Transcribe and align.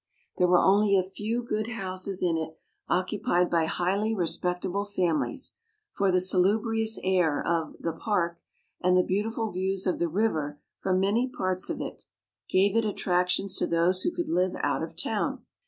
There 0.39 0.47
were 0.47 0.57
only 0.57 0.97
a 0.97 1.03
few 1.03 1.43
good 1.43 1.67
houses 1.67 2.23
in 2.23 2.35
it, 2.35 2.57
occupied 2.89 3.51
by 3.51 3.65
highly 3.65 4.15
respectable 4.15 4.83
families, 4.83 5.57
for 5.91 6.11
the 6.11 6.19
salubrious 6.19 6.97
air 7.03 7.39
of 7.39 7.75
"the 7.79 7.91
Park," 7.93 8.39
and 8.81 8.97
the 8.97 9.03
beautiful 9.03 9.51
views 9.51 9.85
of 9.85 9.99
the 9.99 10.09
river 10.09 10.59
from 10.79 10.99
many 10.99 11.29
parts 11.29 11.69
of 11.69 11.79
it, 11.81 12.05
gave 12.49 12.75
it 12.75 12.83
attractions 12.83 13.55
to 13.57 13.67
those 13.67 14.01
who 14.01 14.09
could 14.09 14.27
live 14.29 14.55
out 14.63 14.81
of 14.81 14.95
town. 14.95 15.45